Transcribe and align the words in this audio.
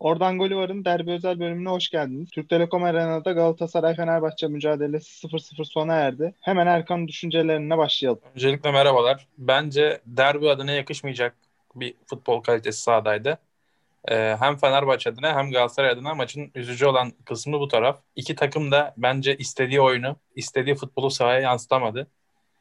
Oradan 0.00 0.38
Golü 0.38 0.56
Var'ın 0.56 0.84
derbi 0.84 1.10
özel 1.10 1.40
bölümüne 1.40 1.68
hoş 1.68 1.88
geldiniz. 1.90 2.30
Türk 2.30 2.48
Telekom 2.48 2.84
Arena'da 2.84 3.32
Galatasaray-Fenerbahçe 3.32 4.46
mücadelesi 4.46 5.26
0-0 5.26 5.64
sona 5.64 5.94
erdi. 5.94 6.34
Hemen 6.40 6.66
Erkan'ın 6.66 7.08
düşüncelerine 7.08 7.78
başlayalım. 7.78 8.20
Öncelikle 8.34 8.72
merhabalar. 8.72 9.26
Bence 9.38 10.00
derbi 10.06 10.50
adına 10.50 10.72
yakışmayacak 10.72 11.36
bir 11.74 11.94
futbol 12.06 12.42
kalitesi 12.42 12.82
sahadaydı. 12.82 13.38
Ee, 14.10 14.36
hem 14.40 14.56
Fenerbahçe 14.56 15.10
adına 15.10 15.36
hem 15.36 15.50
Galatasaray 15.50 15.90
adına 15.90 16.14
maçın 16.14 16.50
üzücü 16.54 16.86
olan 16.86 17.12
kısmı 17.24 17.60
bu 17.60 17.68
taraf. 17.68 18.00
İki 18.16 18.34
takım 18.34 18.70
da 18.70 18.94
bence 18.96 19.36
istediği 19.36 19.80
oyunu, 19.80 20.16
istediği 20.36 20.74
futbolu 20.74 21.10
sahaya 21.10 21.40
yansıtamadı. 21.40 22.06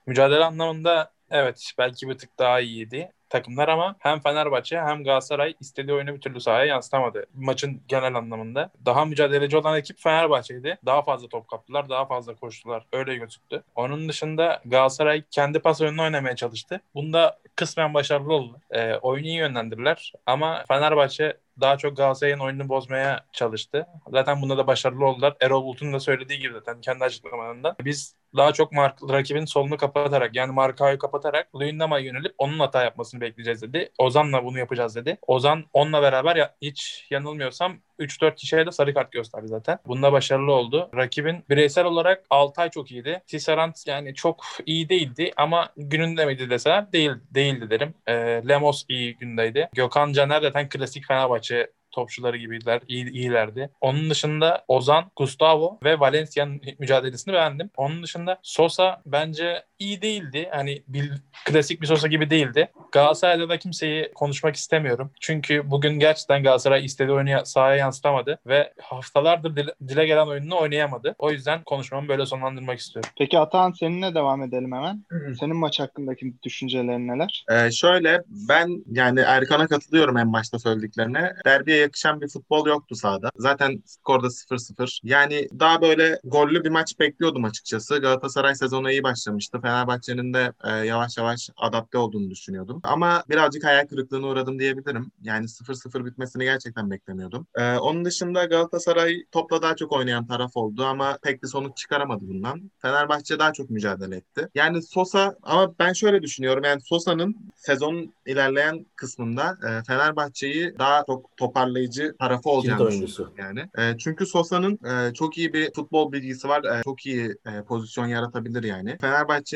Mücadele 0.05 0.45
anlamında 0.45 1.11
evet 1.31 1.71
belki 1.77 2.09
bir 2.09 2.17
tık 2.17 2.39
daha 2.39 2.59
iyiydi 2.59 3.11
takımlar 3.29 3.67
ama 3.67 3.95
hem 3.99 4.19
Fenerbahçe 4.19 4.81
hem 4.81 5.03
Galatasaray 5.03 5.55
istediği 5.59 5.93
oyunu 5.93 6.15
bir 6.15 6.21
türlü 6.21 6.39
sahaya 6.39 6.65
yansıtamadı. 6.65 7.25
Maçın 7.35 7.81
genel 7.87 8.15
anlamında. 8.15 8.71
Daha 8.85 9.05
mücadeleci 9.05 9.57
olan 9.57 9.77
ekip 9.77 9.99
Fenerbahçe'ydi. 9.99 10.77
Daha 10.85 11.01
fazla 11.01 11.27
top 11.27 11.47
kaptılar, 11.47 11.89
daha 11.89 12.05
fazla 12.05 12.35
koştular. 12.35 12.85
Öyle 12.93 13.15
gözüktü. 13.15 13.63
Onun 13.75 14.09
dışında 14.09 14.61
Galatasaray 14.65 15.23
kendi 15.31 15.59
pas 15.59 15.81
oyununu 15.81 16.01
oynamaya 16.01 16.35
çalıştı. 16.35 16.81
Bunda 16.95 17.39
kısmen 17.55 17.93
başarılı 17.93 18.33
oldu. 18.33 18.59
E, 18.71 18.93
oyunu 18.95 19.27
iyi 19.27 19.37
yönlendirdiler 19.37 20.13
ama 20.25 20.63
Fenerbahçe 20.67 21.37
daha 21.61 21.77
çok 21.77 21.97
Galatasaray'ın 21.97 22.39
oyununu 22.39 22.69
bozmaya 22.69 23.25
çalıştı. 23.33 23.85
Zaten 24.11 24.41
bunda 24.41 24.57
da 24.57 24.67
başarılı 24.67 25.05
oldular. 25.05 25.35
Erol 25.41 25.63
Bulut'un 25.63 25.93
da 25.93 25.99
söylediği 25.99 26.39
gibi 26.39 26.53
zaten 26.53 26.81
kendi 26.81 27.03
açıklamalarında. 27.03 27.75
Biz 27.85 28.15
daha 28.35 28.53
çok 28.53 28.71
mark, 28.71 29.03
rakibin 29.09 29.45
solunu 29.45 29.77
kapatarak 29.77 30.35
yani 30.35 30.51
markayı 30.51 30.97
kapatarak 30.97 31.55
Luyendam'a 31.55 31.99
yönelip 31.99 32.35
onun 32.37 32.59
hata 32.59 32.83
yapmasını 32.83 33.21
bekleyeceğiz 33.21 33.61
dedi. 33.61 33.91
Ozan'la 33.97 34.45
bunu 34.45 34.59
yapacağız 34.59 34.95
dedi. 34.95 35.17
Ozan 35.27 35.65
onunla 35.73 36.01
beraber 36.01 36.35
ya, 36.35 36.55
hiç 36.61 37.07
yanılmıyorsam 37.09 37.77
3-4 37.99 38.35
kişiye 38.35 38.65
de 38.65 38.71
sarı 38.71 38.93
kart 38.93 39.11
gösterdi 39.11 39.47
zaten. 39.47 39.79
Bunda 39.87 40.11
başarılı 40.11 40.51
oldu. 40.51 40.89
Rakibin 40.95 41.43
bireysel 41.49 41.85
olarak 41.85 42.23
Altay 42.29 42.69
çok 42.69 42.91
iyiydi. 42.91 43.21
Tisserant 43.27 43.87
yani 43.87 44.15
çok 44.15 44.45
iyi 44.65 44.89
değildi 44.89 45.31
ama 45.37 45.69
gününde 45.77 46.25
miydi 46.25 46.49
deseler 46.49 46.91
değil, 46.93 47.11
değildi 47.31 47.69
derim. 47.69 47.93
E, 48.07 48.13
Lemos 48.49 48.85
iyi 48.89 49.17
gündeydi. 49.17 49.69
Gökhan 49.73 50.13
Caner 50.13 50.41
zaten 50.41 50.69
klasik 50.69 51.07
Fenerbahçe 51.07 51.69
topçuları 51.91 52.37
gibiydiler. 52.37 52.81
İyi, 52.87 53.11
iyilerdi. 53.11 53.69
Onun 53.81 54.09
dışında 54.09 54.65
Ozan, 54.67 55.11
Gustavo 55.15 55.79
ve 55.83 55.99
Valencia'nın 55.99 56.61
mücadelesini 56.79 57.33
beğendim. 57.33 57.69
Onun 57.77 58.03
dışında 58.03 58.39
Sosa 58.43 59.01
bence 59.05 59.63
iyi 59.79 60.01
değildi. 60.01 60.49
Hani 60.51 60.83
bir, 60.87 61.11
klasik 61.45 61.81
bir 61.81 61.87
Sosa 61.87 62.07
gibi 62.07 62.29
değildi. 62.29 62.71
Galatasaray'da 62.91 63.49
da 63.49 63.59
kimseyi 63.59 64.11
konuşmak 64.15 64.55
istemiyorum. 64.55 65.11
Çünkü 65.21 65.71
bugün 65.71 65.99
gerçekten 65.99 66.43
Galatasaray 66.43 66.85
istediği 66.85 67.11
oyunu 67.11 67.45
sahaya 67.45 67.75
yansıtamadı 67.75 68.39
ve 68.47 68.73
haftalardır 68.81 69.55
dile, 69.55 69.73
dile 69.87 70.05
gelen 70.05 70.27
oyununu 70.27 70.57
oynayamadı. 70.57 71.15
O 71.19 71.31
yüzden 71.31 71.63
konuşmamı 71.63 72.07
böyle 72.07 72.25
sonlandırmak 72.25 72.79
istiyorum. 72.79 73.09
Peki 73.17 73.39
Atahan 73.39 73.71
seninle 73.71 74.15
devam 74.15 74.43
edelim 74.43 74.71
hemen. 74.71 75.05
Senin 75.39 75.55
maç 75.55 75.79
hakkındaki 75.79 76.33
düşüncelerin 76.43 77.07
neler? 77.07 77.45
Ee, 77.51 77.71
şöyle 77.71 78.21
ben 78.27 78.83
yani 78.91 79.19
Erkan'a 79.19 79.67
katılıyorum 79.67 80.17
en 80.17 80.33
başta 80.33 80.59
söylediklerine. 80.59 81.33
Derbiye 81.45 81.77
yakışan 81.77 82.21
bir 82.21 82.27
futbol 82.27 82.67
yoktu 82.67 82.95
sahada. 82.95 83.31
Zaten 83.35 83.83
skorda 83.85 84.27
0-0. 84.27 84.99
Yani 85.03 85.47
daha 85.59 85.81
böyle 85.81 86.19
gollü 86.23 86.63
bir 86.63 86.69
maç 86.69 86.99
bekliyordum 86.99 87.43
açıkçası. 87.45 87.97
Galatasaray 87.99 88.55
sezonu 88.55 88.91
iyi 88.91 89.03
başlamıştı. 89.03 89.59
Fenerbahçe'nin 89.69 90.33
de 90.33 90.53
e, 90.63 90.71
yavaş 90.71 91.17
yavaş 91.17 91.49
adapte 91.57 91.97
olduğunu 91.97 92.29
düşünüyordum. 92.29 92.79
Ama 92.83 93.23
birazcık 93.29 93.63
hayal 93.63 93.87
kırıklığına 93.87 94.27
uğradım 94.27 94.59
diyebilirim. 94.59 95.11
Yani 95.21 95.45
0-0 95.45 96.05
bitmesini 96.05 96.43
gerçekten 96.43 96.91
beklemiyordum. 96.91 97.47
E, 97.55 97.77
onun 97.77 98.05
dışında 98.05 98.45
Galatasaray 98.45 99.23
topla 99.31 99.61
daha 99.61 99.75
çok 99.75 99.91
oynayan 99.91 100.27
taraf 100.27 100.57
oldu 100.57 100.85
ama 100.85 101.17
pek 101.23 101.43
bir 101.43 101.47
sonuç 101.47 101.77
çıkaramadı 101.77 102.27
bundan. 102.27 102.71
Fenerbahçe 102.79 103.39
daha 103.39 103.53
çok 103.53 103.69
mücadele 103.69 104.15
etti. 104.15 104.47
Yani 104.55 104.81
Sosa 104.81 105.35
ama 105.43 105.73
ben 105.79 105.93
şöyle 105.93 106.21
düşünüyorum. 106.21 106.63
Yani 106.63 106.81
Sosa'nın 106.81 107.35
sezon 107.55 108.13
ilerleyen 108.25 108.85
kısmında 108.95 109.57
e, 109.67 109.83
Fenerbahçe'yi 109.83 110.75
daha 110.79 111.03
çok 111.07 111.37
toparlayıcı 111.37 112.15
tarafı 112.19 112.49
olacağını 112.49 112.91
düşünüyorum 112.91 113.35
yani. 113.37 113.59
E, 113.77 113.97
çünkü 113.97 114.25
Sosa'nın 114.25 114.79
e, 114.85 115.13
çok 115.13 115.37
iyi 115.37 115.53
bir 115.53 115.73
futbol 115.73 116.11
bilgisi 116.11 116.47
var. 116.47 116.63
E, 116.63 116.83
çok 116.83 117.05
iyi 117.05 117.35
e, 117.45 117.63
pozisyon 117.67 118.07
yaratabilir 118.07 118.63
yani. 118.63 118.97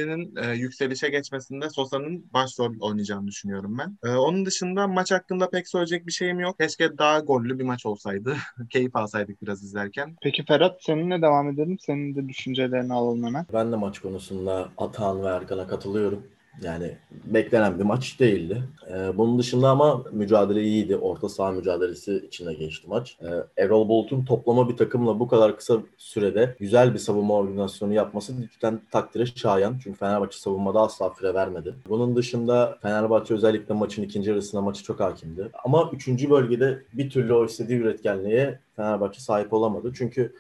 Fenerbahçe'nin 0.04 0.36
e, 0.36 0.56
yükselişe 0.56 1.10
geçmesinde 1.10 1.70
Sosa'nın 1.70 2.26
başrol 2.34 2.74
oynayacağını 2.80 3.28
düşünüyorum 3.28 3.78
ben. 3.78 4.10
E, 4.10 4.16
onun 4.16 4.46
dışında 4.46 4.88
maç 4.88 5.12
hakkında 5.12 5.50
pek 5.50 5.68
söyleyecek 5.68 6.08
bir 6.08 6.12
şeyim 6.12 6.40
yok. 6.40 6.60
Keşke 6.60 6.98
daha 6.98 7.20
gollü 7.20 7.60
bir 7.60 7.64
maç 7.64 7.86
olsaydı. 7.86 8.36
Keyif 8.70 8.96
alsaydık 8.96 9.42
biraz 9.42 9.64
izlerken. 9.64 10.16
Peki 10.22 10.46
Ferhat 10.46 10.84
seninle 10.84 11.22
devam 11.22 11.50
edelim. 11.50 11.78
Senin 11.80 12.16
de 12.16 12.30
düşüncelerini 12.30 12.94
alalım 12.94 13.24
hemen. 13.24 13.46
Ben 13.54 13.72
de 13.72 13.76
maç 13.76 14.00
konusunda 14.00 14.70
Atahan 14.78 15.24
ve 15.24 15.28
Erkan'a 15.28 15.68
katılıyorum. 15.68 16.28
Yani 16.62 16.98
beklenen 17.26 17.80
bir 17.80 17.84
maç 17.84 18.20
değildi. 18.20 18.64
Ee, 18.90 19.18
bunun 19.18 19.40
dışında 19.40 19.70
ama 19.70 20.04
mücadele 20.12 20.64
iyiydi. 20.64 20.96
Orta 20.96 21.30
saha 21.30 21.52
mücadelesi 21.52 22.24
içine 22.28 22.54
geçti 22.54 22.88
maç. 22.90 23.18
Ee, 23.22 23.64
Erol 23.64 23.90
Bulut'un 23.90 24.26
toplama 24.26 24.70
bir 24.70 24.78
takımla 24.78 25.20
bu 25.20 25.28
kadar 25.28 25.58
kısa 25.58 25.78
sürede 25.98 26.56
güzel 26.60 26.94
bir 26.94 27.00
savunma 27.00 27.34
organizasyonu 27.34 27.94
yapması 27.94 28.34
cidden 28.54 28.82
takdire 28.92 29.26
şayan. 29.26 29.80
Çünkü 29.84 30.00
Fenerbahçe 30.00 30.38
savunmada 30.38 30.82
asla 30.82 31.10
fire 31.10 31.34
vermedi. 31.34 31.76
Bunun 31.90 32.16
dışında 32.16 32.78
Fenerbahçe 32.82 33.34
özellikle 33.34 33.74
maçın 33.74 34.04
ikinci 34.04 34.30
yarısında 34.30 34.62
maçı 34.62 34.84
çok 34.84 35.00
hakimdi. 35.00 35.50
Ama 35.66 35.90
üçüncü 35.94 36.30
bölgede 36.30 36.84
bir 36.94 37.10
türlü 37.10 37.34
o 37.34 37.46
istediği 37.46 37.80
üretkenliğe 37.80 38.60
Fenerbahçe 38.76 39.20
sahip 39.20 39.54
olamadı. 39.54 39.92
Çünkü 39.96 40.34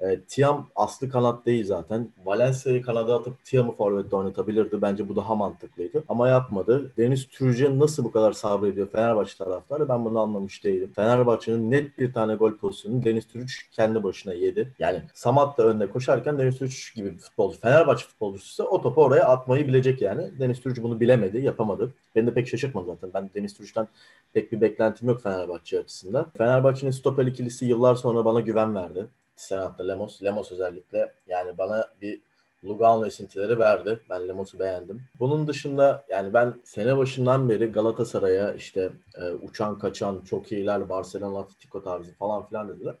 e, 0.00 0.20
Tiam 0.20 0.68
aslı 0.76 1.08
kanat 1.08 1.46
değil 1.46 1.64
zaten. 1.64 2.12
Valencia'yı 2.24 2.82
kanada 2.82 3.14
atıp 3.16 3.44
Tiam'ı 3.44 3.72
forvette 3.72 4.16
oynatabilirdi. 4.16 4.82
Bence 4.82 5.08
bu 5.08 5.16
daha 5.16 5.34
mantıklıydı. 5.34 6.04
Ama 6.08 6.28
yapmadı. 6.28 6.92
Deniz 6.98 7.28
Türüce 7.28 7.78
nasıl 7.78 8.04
bu 8.04 8.12
kadar 8.12 8.32
sabrediyor 8.32 8.88
Fenerbahçe 8.88 9.36
taraftarı 9.44 9.88
ben 9.88 10.04
bunu 10.04 10.20
anlamış 10.20 10.64
değilim. 10.64 10.92
Fenerbahçe'nin 10.96 11.70
net 11.70 11.98
bir 11.98 12.12
tane 12.12 12.34
gol 12.34 12.52
pozisyonunu 12.56 13.04
Deniz 13.04 13.26
Türüç 13.26 13.70
kendi 13.72 14.02
başına 14.02 14.32
yedi. 14.32 14.74
Yani 14.78 15.02
Samat 15.14 15.58
da 15.58 15.66
önde 15.66 15.90
koşarken 15.90 16.38
Deniz 16.38 16.58
Türüç 16.58 16.94
gibi 16.94 17.12
bir 17.12 17.18
futbolcu. 17.18 17.60
Fenerbahçe 17.60 18.06
futbolcusu 18.06 18.46
ise 18.46 18.62
o 18.62 18.82
topu 18.82 19.02
oraya 19.02 19.24
atmayı 19.24 19.68
bilecek 19.68 20.02
yani. 20.02 20.38
Deniz 20.38 20.60
Türüç 20.60 20.82
bunu 20.82 21.00
bilemedi, 21.00 21.38
yapamadı. 21.38 21.94
Beni 22.14 22.26
de 22.26 22.34
pek 22.34 22.48
şaşırtmadı 22.48 22.86
zaten. 22.86 23.10
Ben 23.14 23.30
Deniz 23.34 23.54
Türüç'ten 23.54 23.88
pek 24.32 24.52
bir 24.52 24.60
beklentim 24.60 25.08
yok 25.08 25.22
Fenerbahçe 25.22 25.80
açısından. 25.80 26.26
Fenerbahçe'nin 26.38 26.90
stoper 26.90 27.26
ikilisi 27.26 27.66
yıllar 27.66 27.94
sonra 27.94 28.24
bana 28.24 28.40
güven 28.40 28.74
verdi. 28.74 29.06
Senatta 29.36 29.84
Lemos. 29.84 30.22
Lemos 30.22 30.52
özellikle 30.52 31.12
yani 31.26 31.58
bana 31.58 31.88
bir 32.02 32.20
Lugano 32.64 33.06
esintileri 33.06 33.58
verdi. 33.58 34.00
Ben 34.10 34.28
Lemos'u 34.28 34.58
beğendim. 34.58 35.02
Bunun 35.18 35.46
dışında 35.46 36.04
yani 36.08 36.34
ben 36.34 36.54
sene 36.64 36.96
başından 36.96 37.48
beri 37.48 37.72
Galatasaray'a 37.72 38.52
işte 38.52 38.90
e, 39.14 39.30
uçan 39.30 39.78
kaçan 39.78 40.20
çok 40.20 40.52
iyiler 40.52 40.88
Barcelona 40.88 41.38
Atletico 41.38 41.82
tarzı 41.82 42.14
falan 42.14 42.46
filan 42.46 42.68
dediler. 42.68 42.94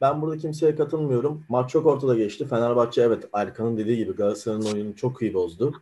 Ben 0.00 0.22
burada 0.22 0.38
kimseye 0.38 0.74
katılmıyorum. 0.76 1.44
Maç 1.48 1.70
çok 1.70 1.86
ortada 1.86 2.14
geçti. 2.14 2.46
Fenerbahçe 2.46 3.02
evet 3.02 3.24
Erkan'ın 3.32 3.76
dediği 3.76 3.96
gibi 3.96 4.12
Galatasaray'ın 4.12 4.74
oyunu 4.74 4.96
çok 4.96 5.22
iyi 5.22 5.34
bozdu. 5.34 5.72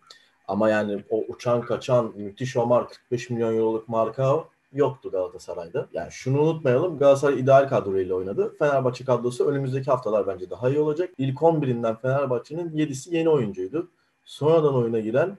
Ama 0.48 0.70
yani 0.70 1.04
o 1.10 1.24
uçan 1.28 1.60
kaçan 1.60 2.12
müthiş 2.16 2.56
Omar 2.56 2.88
45 2.88 3.30
milyon 3.30 3.54
euroluk 3.54 3.88
marka 3.88 4.44
yoktu 4.72 5.10
Galatasaray'da. 5.10 5.88
Yani 5.92 6.12
şunu 6.12 6.40
unutmayalım. 6.42 6.98
Galatasaray 6.98 7.40
ideal 7.40 7.68
kadroyla 7.68 8.14
oynadı. 8.14 8.54
Fenerbahçe 8.58 9.04
kadrosu 9.04 9.44
önümüzdeki 9.44 9.90
haftalar 9.90 10.26
bence 10.26 10.50
daha 10.50 10.70
iyi 10.70 10.78
olacak. 10.78 11.10
İlk 11.18 11.38
11'inden 11.38 12.00
Fenerbahçe'nin 12.00 12.70
7'si 12.70 13.16
yeni 13.16 13.28
oyuncuydu. 13.28 13.90
Sonradan 14.24 14.74
oyuna 14.74 15.00
giren 15.00 15.36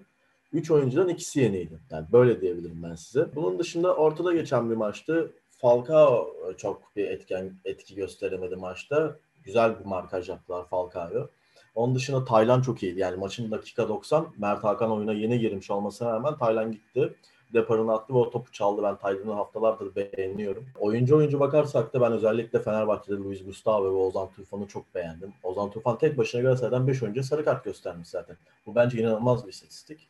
3 0.54 0.72
oyuncudan 0.72 1.10
ikisi 1.10 1.40
yeniydi. 1.40 1.80
Yani 1.92 2.06
böyle 2.12 2.42
diyebilirim 2.42 2.84
ben 2.84 2.96
size. 2.96 3.36
Bunun 3.36 3.60
dışında 3.60 3.96
ortada 3.96 4.34
geçen 4.34 4.70
bir 4.70 4.76
maçtı. 4.76 5.32
Falcao 5.50 6.34
çok 6.58 6.96
bir 6.96 7.08
etken 7.08 7.54
etki 7.66 7.96
gösteremedi 7.96 8.56
maçta. 8.56 9.16
Güzel 9.44 9.80
bir 9.80 9.86
markaj 9.86 10.30
yaptılar 10.30 10.68
Falcao'yu. 10.68 11.30
Onun 11.76 11.96
dışında 11.96 12.26
Taylan 12.26 12.62
çok 12.62 12.84
iyiydi. 12.84 13.00
Yani 13.00 13.18
maçın 13.18 13.52
dakika 13.52 13.90
90 13.90 14.28
Mert 14.38 14.64
Hakan 14.64 14.92
oyuna 14.92 15.14
yeni 15.14 15.40
girmiş 15.40 15.72
olmasına 15.72 16.12
rağmen 16.12 16.38
Taylan 16.38 16.72
gitti 16.72 17.14
deparını 17.54 17.94
attı 17.94 18.14
ve 18.14 18.18
o 18.18 18.30
topu 18.30 18.52
çaldı. 18.52 18.84
Ben 18.84 18.96
Taylan'ı 18.96 19.34
haftalardır 19.34 19.96
beğeniyorum. 19.96 20.66
Oyuncu 20.80 21.18
oyuncu 21.18 21.40
bakarsak 21.40 21.94
da 21.94 22.02
ben 22.02 22.12
özellikle 22.12 22.60
Fenerbahçe'de 22.60 23.16
Luis 23.16 23.46
Gustavo 23.46 23.86
ve 23.86 23.90
Ozan 23.90 24.30
Tufan'ı 24.36 24.68
çok 24.68 24.96
beğendim. 24.96 25.34
Ozan 25.44 25.72
Tufan 25.72 25.98
tek 25.98 26.18
başına 26.18 26.42
Galatasaray'dan 26.42 26.88
5 26.88 27.04
önce 27.04 27.24
sarı 27.24 27.46
kart 27.46 27.64
göstermiş 27.64 28.08
zaten. 28.08 28.38
Bu 28.66 28.76
bence 28.76 29.02
inanılmaz 29.02 29.46
bir 29.46 29.52
istatistik. 29.52 30.08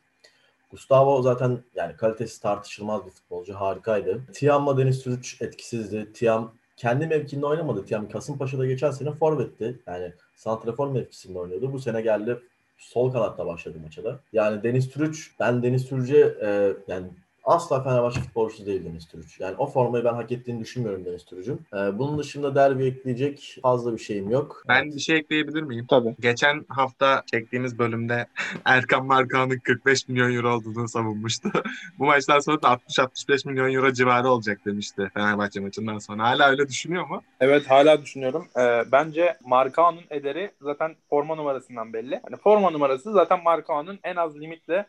Gustavo 0.70 1.22
zaten 1.22 1.58
yani 1.74 1.96
kalitesi 1.96 2.42
tartışılmaz 2.42 3.06
bir 3.06 3.10
futbolcu. 3.10 3.54
Harikaydı. 3.54 4.20
Tiam'la 4.32 4.78
Deniz 4.78 5.02
Türüç 5.02 5.42
etkisizdi. 5.42 6.12
Tiam 6.12 6.52
kendi 6.76 7.06
mevkinde 7.06 7.46
oynamadı. 7.46 7.84
Tiam 7.84 8.08
Kasımpaşa'da 8.08 8.66
geçen 8.66 8.90
sene 8.90 9.12
forvetti. 9.12 9.80
Yani 9.86 10.12
santrafor 10.36 10.88
mevkisinde 10.88 11.38
oynuyordu. 11.38 11.72
Bu 11.72 11.78
sene 11.78 12.00
geldi 12.00 12.38
sol 12.82 13.12
kanatta 13.12 13.46
başladı 13.46 13.78
maça 13.82 14.04
da. 14.04 14.20
Yani 14.32 14.62
Deniz 14.62 14.90
Türüç, 14.90 15.30
ben 15.40 15.62
Deniz 15.62 15.88
Türüç'e 15.88 16.36
e, 16.42 16.72
yani 16.88 17.06
Asla 17.44 17.82
Fenerbahçe 17.82 18.20
futbolcusu 18.20 18.66
değil 18.66 18.84
Deniz 18.84 19.08
Türüç. 19.08 19.40
Yani 19.40 19.54
o 19.58 19.66
formayı 19.66 20.04
ben 20.04 20.14
hak 20.14 20.32
ettiğini 20.32 20.60
düşünmüyorum 20.60 21.04
Deniz 21.04 21.24
Türüç'ün. 21.24 21.60
Ee, 21.74 21.98
bunun 21.98 22.18
dışında 22.18 22.54
derbi 22.54 22.86
ekleyecek 22.86 23.58
fazla 23.62 23.92
bir 23.92 23.98
şeyim 23.98 24.30
yok. 24.30 24.64
Ben 24.68 24.90
bir 24.90 25.00
şey 25.00 25.16
ekleyebilir 25.16 25.62
miyim? 25.62 25.86
Tabii. 25.90 26.16
Geçen 26.20 26.64
hafta 26.68 27.22
çektiğimiz 27.26 27.78
bölümde 27.78 28.26
Erkan 28.64 29.06
Markan'ın 29.06 29.58
45 29.58 30.08
milyon 30.08 30.34
euro 30.34 30.56
olduğunu 30.56 30.88
savunmuştu. 30.88 31.48
Bu 31.98 32.04
maçtan 32.04 32.38
sonra 32.38 32.62
da 32.62 32.68
60-65 32.88 33.48
milyon 33.48 33.72
euro 33.72 33.92
civarı 33.92 34.28
olacak 34.28 34.60
demişti 34.66 35.10
Fenerbahçe 35.14 35.60
maçından 35.60 35.98
sonra. 35.98 36.22
Hala 36.22 36.50
öyle 36.50 36.68
düşünüyor 36.68 37.08
mu? 37.08 37.22
Evet 37.40 37.70
hala 37.70 38.02
düşünüyorum. 38.02 38.46
Ee, 38.58 38.84
bence 38.92 39.36
Markao'nun 39.44 40.04
ederi 40.10 40.50
zaten 40.60 40.96
forma 41.10 41.34
numarasından 41.34 41.92
belli. 41.92 42.20
Hani 42.24 42.36
forma 42.36 42.70
numarası 42.70 43.12
zaten 43.12 43.42
Markao'nun 43.42 43.98
en 44.04 44.16
az 44.16 44.40
limitle 44.40 44.86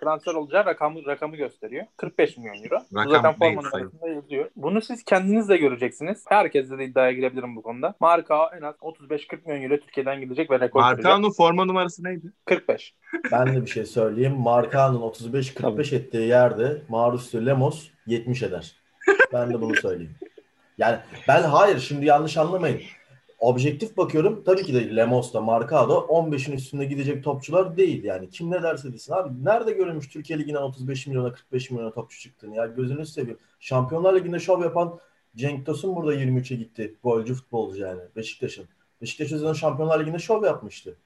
transfer 0.00 0.34
olacağı 0.34 0.64
rakamı 0.64 1.06
rakamı 1.06 1.36
gösteriyor. 1.36 1.86
45 1.96 2.36
milyon 2.36 2.54
euro. 2.64 2.78
Bu 2.92 2.98
Rakam 2.98 3.12
zaten 3.12 3.40
değil 3.40 3.54
forma 3.56 3.70
sayın. 3.70 3.86
numarasında 3.86 4.08
yazıyor. 4.08 4.50
Bunu 4.56 4.82
siz 4.82 5.04
kendiniz 5.04 5.48
de 5.48 5.56
göreceksiniz. 5.56 6.24
Herkesle 6.28 6.78
de 6.78 6.84
iddiaya 6.84 7.12
girebilirim 7.12 7.56
bu 7.56 7.62
konuda. 7.62 7.94
Markao 8.00 8.50
en 8.58 8.62
az 8.62 8.74
35-40 8.74 9.38
milyon 9.46 9.62
euro 9.62 9.80
Türkiye'den 9.80 10.20
gidecek 10.20 10.50
ve 10.50 10.60
rekor 10.60 10.82
kıracak. 10.82 11.04
Markan'ın 11.04 11.30
forma 11.30 11.64
numarası 11.64 12.04
neydi? 12.04 12.32
45. 12.44 12.94
Ben 13.32 13.54
de 13.54 13.62
bir 13.62 13.70
şey 13.70 13.84
söyleyeyim. 13.84 14.36
Markan'ın 14.38 15.00
35-45 15.00 15.96
ettiği 15.96 16.28
yerde 16.28 16.82
Marusio 16.88 17.46
Lemos 17.46 17.88
70 18.06 18.42
eder. 18.42 18.76
Ben 19.32 19.50
de 19.50 19.60
bunu 19.60 19.74
söyleyeyim. 19.76 20.16
Yani 20.78 20.98
ben 21.28 21.42
hayır 21.42 21.78
şimdi 21.78 22.06
yanlış 22.06 22.36
anlamayın. 22.36 22.80
Objektif 23.44 23.96
bakıyorum 23.96 24.42
tabii 24.44 24.62
ki 24.62 24.74
de 24.74 24.96
Lemos 24.96 25.34
da 25.34 25.40
Marcao 25.40 25.88
da 25.88 25.94
15'in 25.94 26.52
üstünde 26.56 26.84
gidecek 26.84 27.24
topçular 27.24 27.76
değil 27.76 28.04
yani. 28.04 28.30
Kim 28.30 28.50
ne 28.50 28.62
derse 28.62 28.92
desin 28.92 29.12
abi. 29.12 29.44
Nerede 29.44 29.72
görülmüş 29.72 30.08
Türkiye 30.08 30.38
Ligi'ne 30.38 30.58
35 30.58 31.06
milyona 31.06 31.32
45 31.32 31.70
milyona 31.70 31.92
topçu 31.92 32.20
çıktığını 32.20 32.56
ya 32.56 32.66
gözünü 32.66 33.06
seveyim. 33.06 33.38
Şampiyonlar 33.60 34.16
Ligi'nde 34.16 34.38
şov 34.38 34.62
yapan 34.62 34.98
Cenk 35.36 35.66
Tosun 35.66 35.96
burada 35.96 36.14
23'e 36.14 36.56
gitti. 36.56 36.94
Golcü 37.02 37.34
futbolcu 37.34 37.80
yani 37.80 38.00
Beşiktaş'ın. 38.16 38.68
Beşiktaş 39.02 39.28
zaman 39.28 39.52
Şampiyonlar 39.52 40.00
Ligi'nde 40.00 40.18
şov 40.18 40.44
yapmıştı. 40.44 40.96